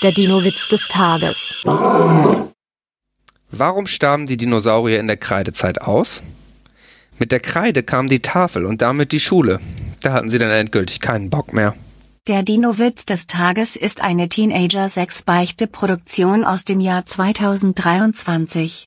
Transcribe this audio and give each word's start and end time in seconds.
Der 0.00 0.12
Dino-Witz 0.12 0.68
des 0.68 0.86
Tages. 0.86 1.56
Warum 3.50 3.88
starben 3.88 4.28
die 4.28 4.36
Dinosaurier 4.36 5.00
in 5.00 5.08
der 5.08 5.16
Kreidezeit 5.16 5.80
aus? 5.80 6.22
Mit 7.18 7.32
der 7.32 7.40
Kreide 7.40 7.82
kam 7.82 8.08
die 8.08 8.22
Tafel 8.22 8.64
und 8.64 8.80
damit 8.80 9.10
die 9.10 9.18
Schule. 9.18 9.58
Da 10.00 10.12
hatten 10.12 10.30
sie 10.30 10.38
dann 10.38 10.52
endgültig 10.52 11.00
keinen 11.00 11.30
Bock 11.30 11.52
mehr. 11.52 11.74
Der 12.28 12.44
Dino-Witz 12.44 13.06
des 13.06 13.26
Tages 13.26 13.74
ist 13.74 14.00
eine 14.00 14.28
Teenager-6-Beichte-Produktion 14.28 16.44
aus 16.44 16.64
dem 16.64 16.78
Jahr 16.78 17.04
2023. 17.04 18.86